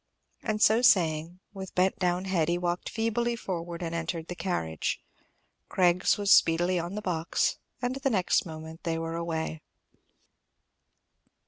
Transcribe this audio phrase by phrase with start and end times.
[0.41, 4.99] And so saying, with bent down head he walked feebly forward and entered the carriage.
[5.69, 9.61] Craggs was speedily on the box, and the next moment they were away.